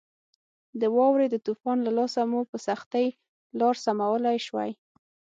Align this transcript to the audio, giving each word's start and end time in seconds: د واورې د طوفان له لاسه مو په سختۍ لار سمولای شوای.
د 0.81 0.83
واورې 0.95 1.27
د 1.31 1.35
طوفان 1.45 1.77
له 1.83 1.91
لاسه 1.97 2.21
مو 2.31 2.41
په 2.51 2.57
سختۍ 2.67 3.07
لار 3.59 3.75
سمولای 3.85 4.37
شوای. 4.47 4.71